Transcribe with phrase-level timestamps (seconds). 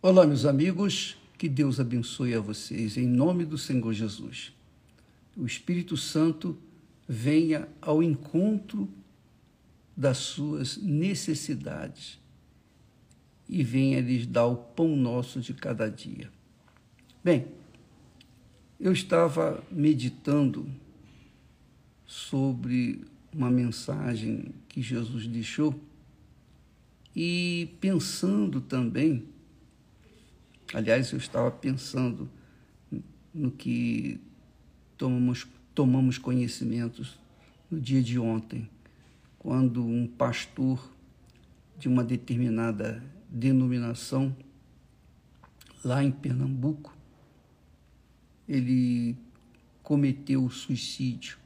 [0.00, 4.52] Olá, meus amigos, que Deus abençoe a vocês em nome do Senhor Jesus.
[5.36, 6.56] O Espírito Santo
[7.08, 8.88] venha ao encontro
[9.96, 12.16] das suas necessidades
[13.48, 16.30] e venha lhes dar o pão nosso de cada dia.
[17.24, 17.48] Bem,
[18.78, 20.70] eu estava meditando
[22.06, 23.04] sobre
[23.34, 25.74] uma mensagem que Jesus deixou
[27.16, 29.26] e pensando também,
[30.74, 32.28] aliás, eu estava pensando
[33.32, 34.20] no que
[34.96, 37.18] tomamos, tomamos conhecimentos
[37.70, 38.68] no dia de ontem,
[39.38, 40.92] quando um pastor
[41.78, 44.34] de uma determinada denominação
[45.84, 46.96] lá em Pernambuco,
[48.48, 49.16] ele
[49.82, 51.38] cometeu suicídio.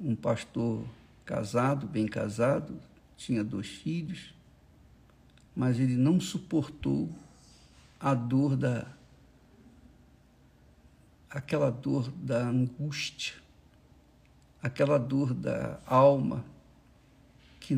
[0.00, 0.84] Um pastor
[1.24, 2.78] casado, bem casado,
[3.16, 4.34] tinha dois filhos,
[5.54, 7.10] mas ele não suportou
[8.02, 8.84] a dor da
[11.30, 13.34] aquela dor da angústia,
[14.60, 16.44] aquela dor da alma
[17.60, 17.74] que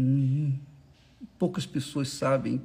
[1.39, 2.61] poucas pessoas sabem.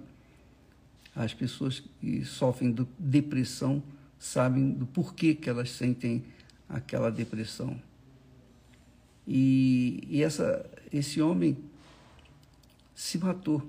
[1.16, 3.84] As pessoas que sofrem de depressão
[4.18, 6.24] sabem do porquê que elas sentem
[6.68, 7.80] aquela depressão.
[9.28, 11.58] E, e essa, esse homem
[12.96, 13.68] se matou,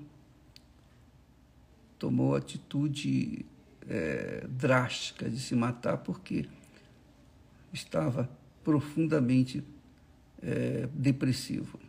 [1.99, 3.45] tomou atitude
[3.87, 6.45] é, drástica de se matar porque
[7.73, 8.29] estava
[8.63, 9.63] profundamente
[10.41, 11.79] é, depressivo.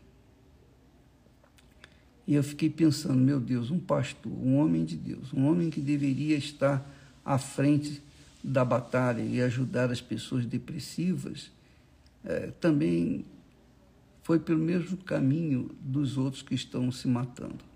[2.27, 5.81] E eu fiquei pensando, meu Deus, um pastor, um homem de Deus, um homem que
[5.81, 6.89] deveria estar
[7.25, 8.03] à frente
[8.43, 11.51] da batalha e ajudar as pessoas depressivas,
[12.25, 13.25] é, também
[14.23, 17.72] foi pelo mesmo caminho dos outros que estão se matando.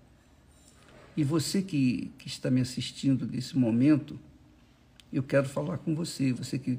[1.17, 4.19] E você que, que está me assistindo nesse momento,
[5.11, 6.77] eu quero falar com você, você que,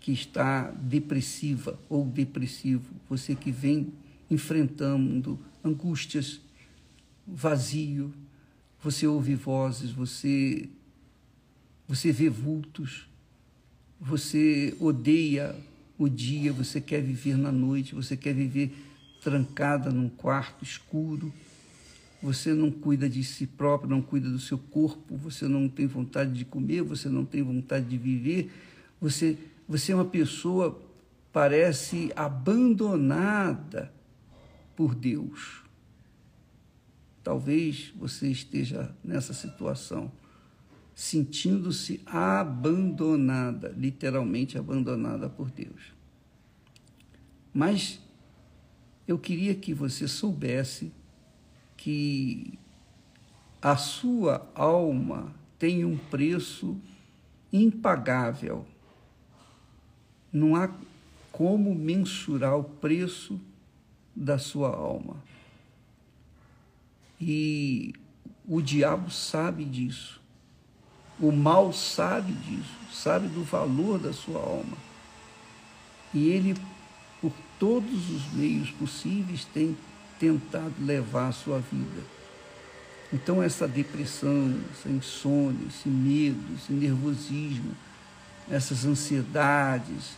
[0.00, 3.92] que está depressiva ou depressivo, você que vem
[4.28, 6.40] enfrentando angústias,
[7.24, 8.12] vazio,
[8.82, 10.68] você ouve vozes, você,
[11.86, 13.08] você vê vultos,
[14.00, 15.54] você odeia
[15.96, 18.76] o dia, você quer viver na noite, você quer viver
[19.22, 21.32] trancada num quarto escuro,
[22.22, 26.32] você não cuida de si próprio, não cuida do seu corpo, você não tem vontade
[26.32, 28.50] de comer, você não tem vontade de viver,
[29.00, 29.36] você,
[29.68, 30.80] você é uma pessoa,
[31.32, 33.92] parece abandonada
[34.74, 35.62] por Deus.
[37.22, 40.10] Talvez você esteja nessa situação,
[40.94, 45.92] sentindo-se abandonada, literalmente abandonada por Deus.
[47.52, 48.00] Mas
[49.06, 50.92] eu queria que você soubesse
[51.86, 52.58] que
[53.62, 56.76] a sua alma tem um preço
[57.52, 58.66] impagável.
[60.32, 60.68] Não há
[61.30, 63.40] como mensurar o preço
[64.16, 65.14] da sua alma.
[67.20, 67.94] E
[68.48, 70.20] o diabo sabe disso.
[71.20, 74.76] O mal sabe disso, sabe do valor da sua alma.
[76.12, 76.56] E ele,
[77.20, 79.76] por todos os meios possíveis, tem
[80.18, 82.02] tentado levar a sua vida.
[83.12, 87.76] Então, essa depressão, essa insônia, esse medo, esse nervosismo,
[88.50, 90.16] essas ansiedades,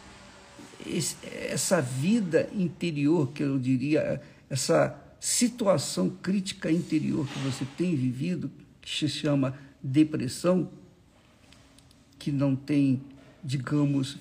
[0.87, 8.51] esse, essa vida interior, que eu diria, essa situação crítica interior que você tem vivido,
[8.81, 10.71] que se chama depressão,
[12.19, 13.03] que não tem,
[13.45, 14.17] digamos,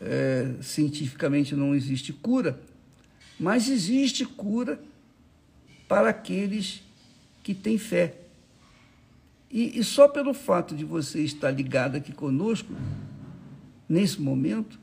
[0.00, 2.60] é, cientificamente não existe cura,
[3.38, 4.80] mas existe cura
[5.88, 6.82] para aqueles
[7.42, 8.16] que têm fé.
[9.50, 12.74] E, e só pelo fato de você estar ligado aqui conosco,
[13.88, 14.78] nesse momento,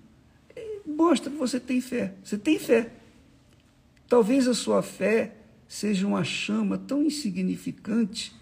[0.55, 2.13] é, mostra que você tem fé.
[2.23, 2.91] Você tem fé.
[4.07, 5.35] Talvez a sua fé
[5.67, 8.33] seja uma chama tão insignificante,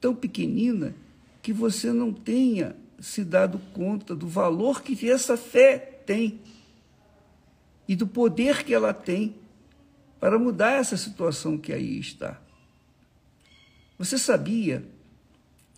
[0.00, 0.94] tão pequenina,
[1.42, 6.40] que você não tenha se dado conta do valor que essa fé tem
[7.88, 9.34] e do poder que ela tem
[10.20, 12.38] para mudar essa situação que aí está.
[13.98, 14.84] Você sabia,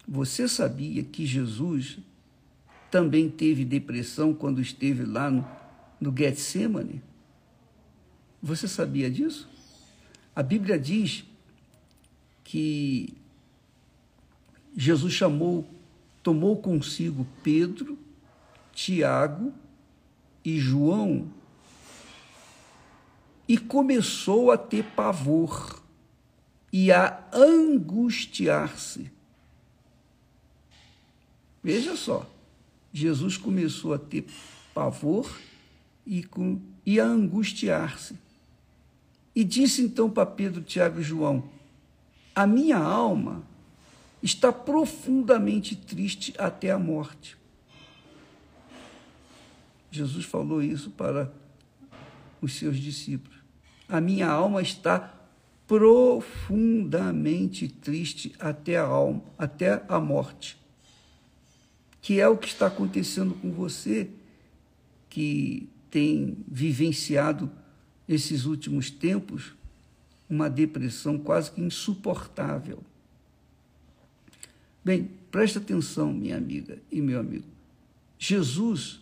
[0.06, 1.98] você sabia que Jesus
[2.90, 5.48] também teve depressão quando esteve lá no,
[6.00, 7.00] no Getsemane?
[8.42, 9.48] Você sabia disso?
[10.34, 11.24] A Bíblia diz
[12.42, 13.14] que
[14.76, 15.68] Jesus chamou,
[16.22, 17.96] tomou consigo Pedro,
[18.72, 19.52] Tiago
[20.44, 21.30] e João
[23.48, 25.82] e começou a ter pavor
[26.72, 29.10] e a angustiar-se.
[31.62, 32.26] Veja só,
[32.92, 34.26] Jesus começou a ter
[34.74, 35.30] pavor
[36.06, 38.16] e, com, e a angustiar-se.
[39.34, 41.44] E disse então para Pedro, Tiago e João:
[42.34, 43.42] A minha alma
[44.22, 47.36] está profundamente triste até a morte.
[49.90, 51.32] Jesus falou isso para
[52.42, 53.38] os seus discípulos.
[53.88, 55.14] A minha alma está
[55.66, 60.60] profundamente triste até a alma, até a morte.
[62.02, 64.10] Que é o que está acontecendo com você
[65.08, 67.50] que tem vivenciado
[68.08, 69.54] esses últimos tempos
[70.28, 72.82] uma depressão quase que insuportável.
[74.82, 77.44] Bem, preste atenção, minha amiga e meu amigo.
[78.18, 79.00] Jesus,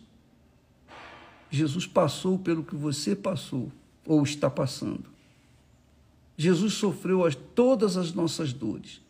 [1.51, 3.71] Jesus passou pelo que você passou
[4.05, 5.03] ou está passando.
[6.37, 9.01] Jesus sofreu as, todas as nossas dores,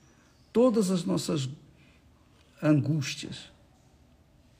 [0.51, 1.47] todas as nossas
[2.61, 3.51] angústias,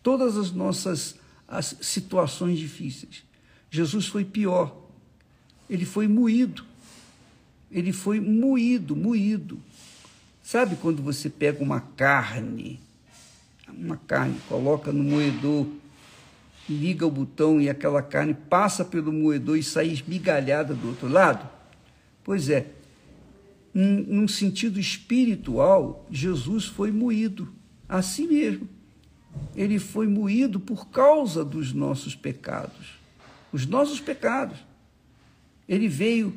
[0.02, 1.20] todas as nossas
[1.52, 3.26] as situações difíceis.
[3.70, 4.74] Jesus foi pior.
[5.70, 6.64] Ele foi moído.
[7.70, 9.62] Ele foi moído, moído.
[10.42, 12.80] Sabe quando você pega uma carne,
[13.68, 15.68] uma carne, coloca no moedor,
[16.72, 21.48] liga o botão e aquela carne passa pelo moedor e sai esmigalhada do outro lado?
[22.24, 22.68] Pois é,
[23.74, 27.54] num sentido espiritual, Jesus foi moído,
[27.88, 28.68] assim mesmo.
[29.56, 33.00] Ele foi moído por causa dos nossos pecados.
[33.52, 34.58] Os nossos pecados.
[35.68, 36.36] Ele veio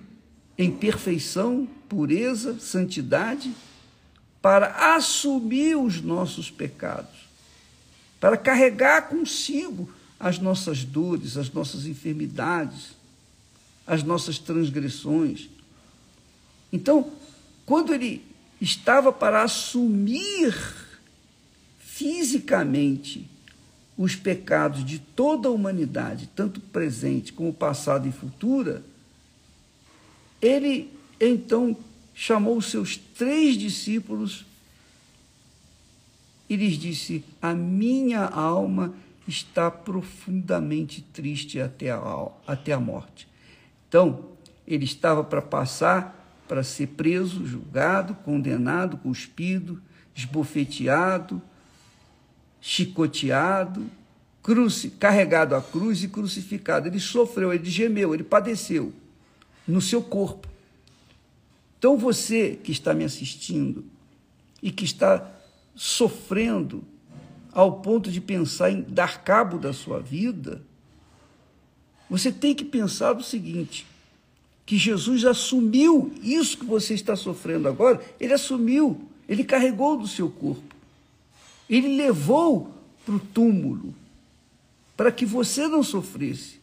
[0.57, 3.53] em perfeição, pureza, santidade,
[4.41, 7.29] para assumir os nossos pecados,
[8.21, 12.97] para carregar consigo as nossas dores, as nossas enfermidades,
[13.87, 15.49] as nossas transgressões.
[16.73, 17.13] Então,
[17.67, 18.25] quando ele
[18.61, 20.55] estava para assumir
[21.79, 23.29] fisicamente
[23.97, 28.83] os pecados de toda a humanidade, tanto presente como passado e futura,
[30.43, 30.91] ele
[31.21, 31.77] então
[32.15, 34.45] chamou os seus três discípulos
[36.49, 38.95] e lhes disse: A minha alma
[39.27, 43.29] está profundamente triste até a, até a morte.
[43.89, 44.33] Então,
[44.67, 49.81] ele estava para passar, para ser preso, julgado, condenado, cuspido,
[50.15, 51.41] esbofeteado,
[52.61, 53.87] chicoteado,
[54.43, 56.89] cruci, carregado à cruz e crucificado.
[56.89, 58.93] Ele sofreu, ele gemeu, ele padeceu
[59.67, 60.49] no seu corpo.
[61.79, 63.85] Então você que está me assistindo
[64.63, 65.31] e que está
[65.75, 66.85] sofrendo
[67.55, 70.61] ao ponto de pensar em dar cabo da sua vida,
[72.11, 73.87] você tem que pensar o seguinte:
[74.67, 80.29] que Jesus assumiu isso que você está sofrendo agora, ele assumiu, ele carregou do seu
[80.29, 80.75] corpo,
[81.71, 82.73] ele levou
[83.07, 83.95] para o túmulo,
[84.97, 86.61] para que você não sofresse.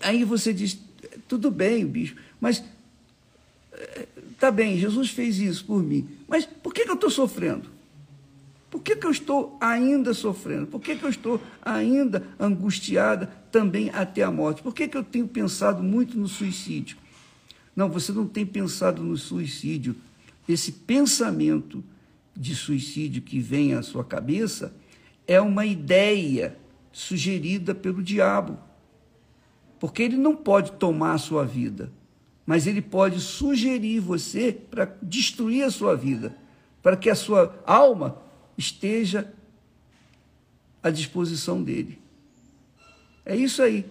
[0.00, 0.78] Aí você diz:
[1.28, 2.62] tudo bem, bicho, mas
[4.38, 7.70] Tá bem, Jesus fez isso por mim, mas por que, que eu estou sofrendo?
[8.72, 10.66] Por que, que eu estou ainda sofrendo?
[10.66, 14.62] Por que, que eu estou ainda angustiada também até a morte?
[14.62, 16.96] Por que, que eu tenho pensado muito no suicídio?
[17.76, 19.94] Não, você não tem pensado no suicídio.
[20.48, 21.84] Esse pensamento
[22.34, 24.74] de suicídio que vem à sua cabeça
[25.26, 26.56] é uma ideia
[26.90, 28.58] sugerida pelo diabo.
[29.78, 31.92] Porque ele não pode tomar a sua vida
[32.46, 36.36] mas ele pode sugerir você para destruir a sua vida,
[36.82, 38.18] para que a sua alma
[38.56, 39.32] esteja
[40.82, 41.98] à disposição dele.
[43.24, 43.86] É isso aí.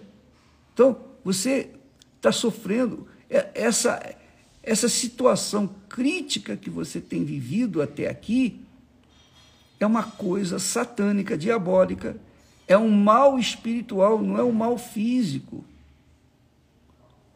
[0.72, 1.70] Então, você
[2.16, 4.14] está sofrendo essa,
[4.62, 8.60] essa situação crítica que você tem vivido até aqui,
[9.80, 12.16] é uma coisa satânica, diabólica,
[12.68, 15.64] é um mal espiritual, não é um mal físico.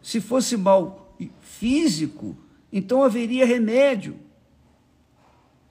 [0.00, 2.36] Se fosse mal físico,
[2.72, 4.16] então haveria remédio.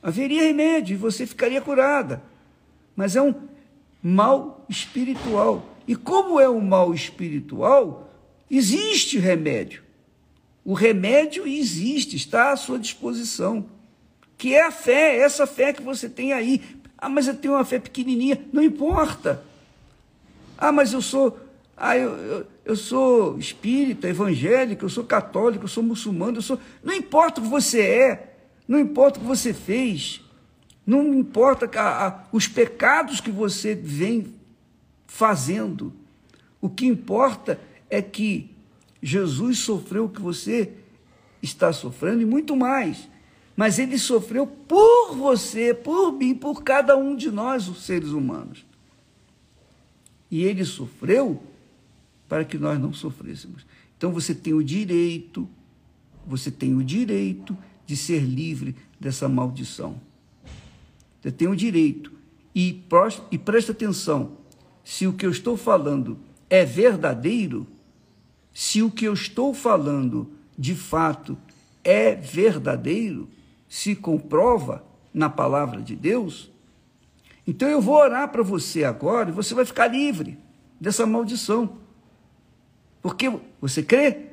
[0.05, 2.21] Haveria remédio e você ficaria curada.
[2.95, 3.33] Mas é um
[4.03, 5.65] mal espiritual.
[5.87, 8.07] E como é um mal espiritual,
[8.49, 9.81] existe remédio.
[10.63, 13.65] O remédio existe, está à sua disposição.
[14.37, 16.61] Que é a fé, essa fé que você tem aí.
[16.95, 18.39] Ah, mas eu tenho uma fé pequenininha.
[18.53, 19.43] Não importa.
[20.55, 21.39] Ah, mas eu sou
[21.75, 26.59] ah, eu, eu, eu, sou espírita, evangélico, eu sou católico, eu sou muçulmano, eu sou.
[26.83, 28.34] Não importa o que você é,
[28.67, 30.21] não importa o que você fez,
[30.85, 34.33] não importa a, a, os pecados que você vem
[35.07, 35.93] fazendo.
[36.61, 38.51] O que importa é que
[39.01, 40.73] Jesus sofreu o que você
[41.41, 43.07] está sofrendo e muito mais.
[43.55, 48.65] mas ele sofreu por você, por mim, por cada um de nós, os seres humanos.
[50.29, 51.41] E ele sofreu
[52.27, 53.65] para que nós não sofrêssemos.
[53.97, 55.47] Então você tem o direito,
[56.27, 59.99] você tem o direito de ser livre dessa maldição.
[61.21, 62.11] Você tem o direito.
[62.53, 62.83] E,
[63.31, 64.37] e presta atenção:
[64.83, 66.17] se o que eu estou falando
[66.49, 67.67] é verdadeiro,
[68.53, 71.37] se o que eu estou falando de fato
[71.83, 73.29] é verdadeiro,
[73.67, 76.51] se comprova na palavra de Deus,
[77.47, 80.37] então eu vou orar para você agora e você vai ficar livre
[80.79, 81.77] dessa maldição.
[83.01, 84.29] Porque você crê,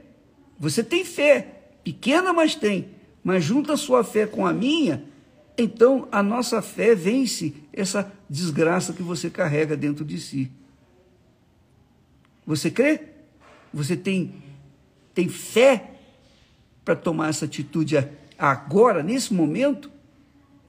[0.59, 2.89] você tem fé, pequena, mas tem,
[3.23, 5.05] mas junta sua fé com a minha,
[5.57, 10.51] então a nossa fé vence essa desgraça que você carrega dentro de si.
[12.47, 13.01] Você crê?
[13.73, 14.35] Você tem,
[15.15, 15.95] tem fé
[16.85, 17.97] para tomar essa atitude
[18.39, 19.91] agora, nesse momento,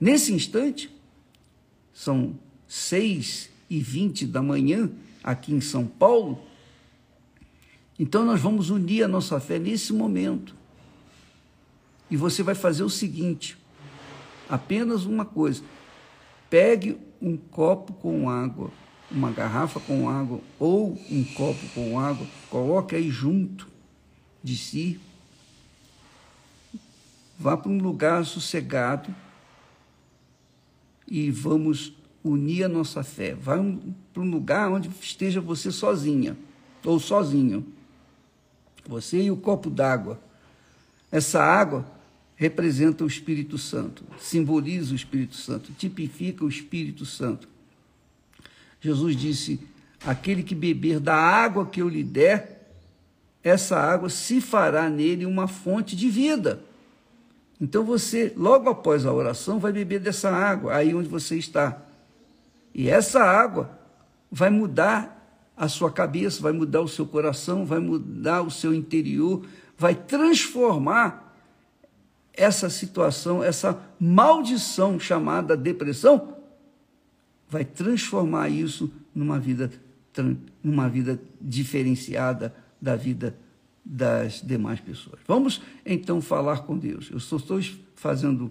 [0.00, 0.94] nesse instante?
[1.92, 4.90] São seis e vinte da manhã
[5.22, 6.40] aqui em São Paulo.
[7.98, 10.54] Então nós vamos unir a nossa fé nesse momento.
[12.10, 13.56] E você vai fazer o seguinte:
[14.48, 15.62] apenas uma coisa.
[16.48, 18.70] Pegue um copo com água,
[19.10, 23.66] uma garrafa com água ou um copo com água, coloque aí junto
[24.42, 25.00] de si
[27.38, 29.14] Vá para um lugar sossegado
[31.06, 31.92] e vamos
[32.22, 33.34] unir a nossa fé.
[33.34, 33.56] Vá
[34.12, 36.36] para um lugar onde esteja você sozinha
[36.84, 37.66] ou sozinho.
[38.86, 40.20] Você e o copo d'água.
[41.14, 41.86] Essa água
[42.34, 47.48] representa o Espírito Santo, simboliza o Espírito Santo, tipifica o Espírito Santo.
[48.80, 49.60] Jesus disse:
[50.04, 52.68] Aquele que beber da água que eu lhe der,
[53.44, 56.60] essa água se fará nele uma fonte de vida.
[57.60, 61.80] Então você, logo após a oração, vai beber dessa água aí onde você está.
[62.74, 63.70] E essa água
[64.32, 65.14] vai mudar
[65.56, 71.34] a sua cabeça, vai mudar o seu coração, vai mudar o seu interior, vai transformar
[72.32, 76.36] essa situação, essa maldição chamada depressão,
[77.48, 79.70] vai transformar isso numa vida,
[80.62, 83.36] numa vida diferenciada da vida
[83.84, 85.20] das demais pessoas.
[85.26, 87.10] Vamos então falar com Deus.
[87.10, 87.60] Eu só estou
[87.94, 88.50] fazendo,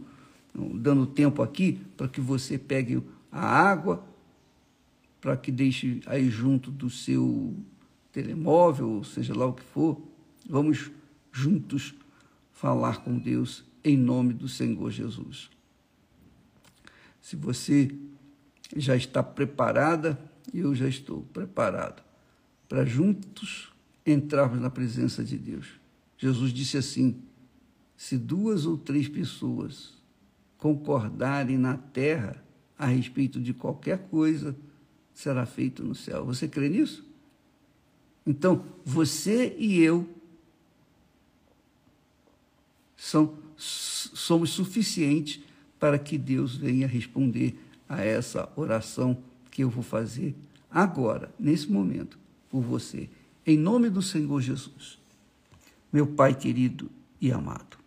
[0.54, 4.04] dando tempo aqui para que você pegue a água,
[5.20, 7.54] para que deixe aí junto do seu
[8.12, 10.00] telemóvel, seja lá o que for.
[10.48, 10.92] Vamos
[11.34, 11.96] juntos
[12.52, 15.50] falar com Deus em nome do Senhor Jesus.
[17.20, 17.94] Se você
[18.78, 20.18] já está preparada,
[20.54, 22.04] eu já estou preparado
[22.70, 23.74] para juntos
[24.06, 25.68] entrarmos na presença de Deus.
[26.18, 27.22] Jesus disse assim:
[27.98, 29.94] se duas ou três pessoas
[30.58, 32.42] concordarem na terra
[32.78, 34.56] a respeito de qualquer coisa,
[35.14, 36.26] será feito no céu.
[36.26, 37.06] Você crê nisso?
[38.26, 40.08] Então, você e eu
[43.04, 45.42] são, somos suficientes
[45.78, 49.18] para que Deus venha responder a essa oração
[49.52, 50.34] que eu vou fazer
[50.72, 52.18] agora, nesse momento,
[52.50, 53.10] por você
[53.46, 54.98] em nome do Senhor Jesus.
[55.92, 57.78] Meu Pai querido e amado.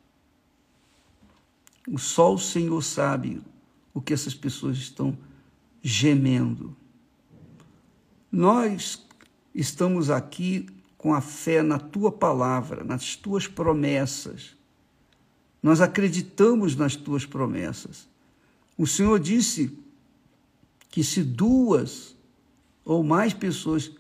[1.96, 3.40] Só o Senhor sabe
[3.94, 5.16] o que essas pessoas estão
[5.82, 6.76] gemendo.
[8.30, 9.02] Nós
[9.54, 10.66] estamos aqui
[10.98, 14.56] com a fé na tua palavra, nas tuas promessas.
[15.66, 18.06] Nós acreditamos nas tuas promessas.
[18.78, 19.76] O Senhor disse
[20.90, 22.14] que se duas
[22.84, 23.90] ou mais pessoas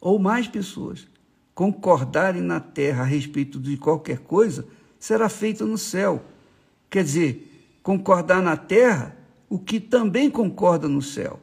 [0.00, 1.06] ou mais pessoas
[1.54, 4.66] concordarem na terra a respeito de qualquer coisa,
[4.98, 6.24] será feito no céu.
[6.88, 9.14] Quer dizer, concordar na terra
[9.46, 11.38] o que também concorda no céu.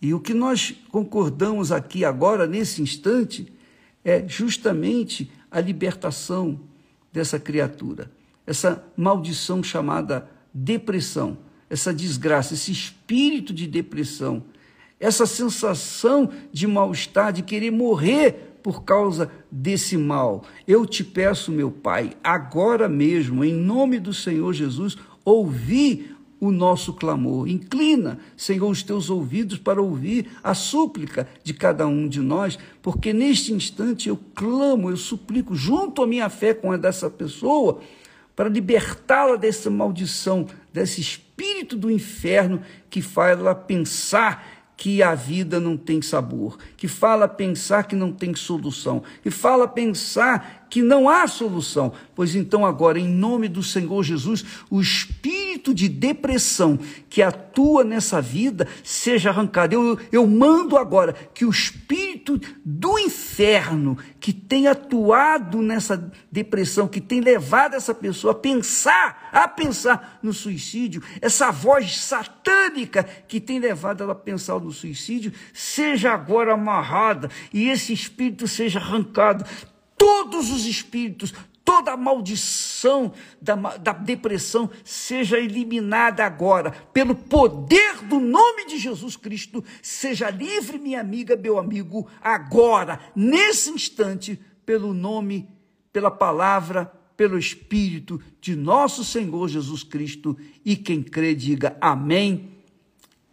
[0.00, 3.52] E o que nós concordamos aqui agora, nesse instante,
[4.02, 6.58] é justamente a libertação
[7.12, 8.10] dessa criatura,
[8.46, 11.38] essa maldição chamada depressão,
[11.70, 14.44] essa desgraça, esse espírito de depressão
[15.02, 20.44] essa sensação de mal-estar, de querer morrer por causa desse mal.
[20.66, 26.92] Eu te peço, meu Pai, agora mesmo, em nome do Senhor Jesus, ouvi o nosso
[26.92, 27.48] clamor.
[27.48, 33.12] Inclina, Senhor, os teus ouvidos para ouvir a súplica de cada um de nós, porque
[33.12, 37.80] neste instante eu clamo, eu suplico, junto à minha fé com a dessa pessoa,
[38.42, 45.60] para libertá-la dessa maldição, desse espírito do inferno que faz ela pensar que a vida
[45.60, 51.08] não tem sabor, que fala pensar que não tem solução, que fala pensar que não
[51.08, 51.92] há solução.
[52.16, 54.82] Pois então, agora, em nome do Senhor Jesus, o
[55.62, 56.78] espírito de depressão
[57.08, 59.74] que atua nessa vida seja arrancado.
[59.74, 67.00] Eu, eu mando agora que o espírito do inferno que tem atuado nessa depressão, que
[67.00, 73.60] tem levado essa pessoa a pensar, a pensar no suicídio, essa voz satânica que tem
[73.60, 79.44] levado ela a pensar no suicídio, seja agora amarrada e esse espírito seja arrancado.
[79.96, 81.32] Todos os espíritos,
[81.72, 89.16] toda a maldição da, da, depressão seja eliminada agora, pelo poder do nome de Jesus
[89.16, 89.64] Cristo.
[89.80, 95.48] Seja livre, minha amiga, meu amigo, agora, nesse instante, pelo nome,
[95.90, 100.36] pela palavra, pelo Espírito de nosso Senhor Jesus Cristo.
[100.62, 102.50] E quem crê, diga amém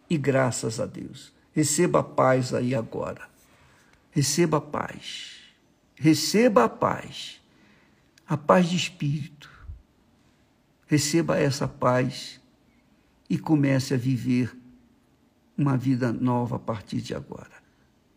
[0.08, 1.30] e graças a Deus.
[1.52, 3.28] Receba a paz aí agora.
[4.10, 5.40] Receba a paz.
[5.94, 7.39] Receba a paz.
[8.30, 9.50] A paz de espírito.
[10.86, 12.40] Receba essa paz
[13.28, 14.56] e comece a viver
[15.58, 17.50] uma vida nova a partir de agora.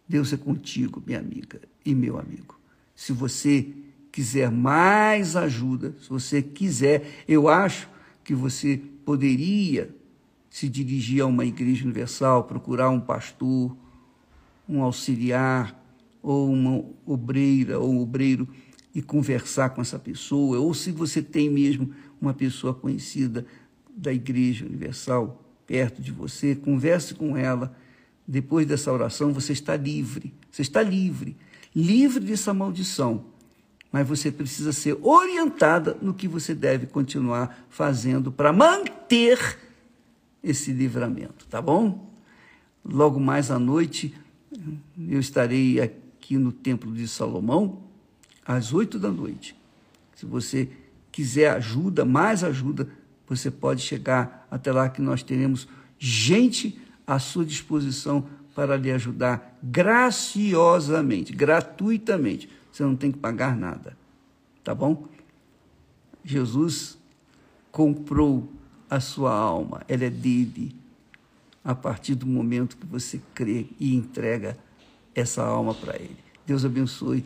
[0.07, 2.59] Deus é contigo, minha amiga e meu amigo.
[2.95, 3.73] Se você
[4.11, 7.89] quiser mais ajuda, se você quiser, eu acho
[8.23, 9.89] que você poderia
[10.47, 13.75] se dirigir a uma igreja universal, procurar um pastor,
[14.69, 15.83] um auxiliar,
[16.23, 18.47] ou uma obreira ou um obreiro
[18.93, 23.45] e conversar com essa pessoa, ou se você tem mesmo uma pessoa conhecida
[23.95, 27.75] da Igreja Universal perto de você, converse com ela.
[28.27, 30.33] Depois dessa oração, você está livre.
[30.51, 31.35] Você está livre,
[31.75, 33.25] livre dessa maldição.
[33.91, 39.57] Mas você precisa ser orientada no que você deve continuar fazendo para manter
[40.43, 42.11] esse livramento, tá bom?
[42.83, 44.13] Logo mais à noite,
[45.07, 47.83] eu estarei aqui no Templo de Salomão,
[48.45, 49.55] às oito da noite.
[50.15, 50.69] Se você
[51.11, 52.87] quiser ajuda, mais ajuda,
[53.27, 59.57] você pode chegar até lá que nós teremos gente à sua disposição para lhe ajudar
[59.63, 62.49] graciosamente, gratuitamente.
[62.71, 63.97] Você não tem que pagar nada,
[64.63, 65.07] tá bom?
[66.23, 66.97] Jesus
[67.71, 68.51] comprou
[68.89, 70.75] a sua alma, ela é dele.
[71.63, 74.57] A partir do momento que você crê e entrega
[75.15, 76.17] essa alma para ele.
[76.45, 77.25] Deus abençoe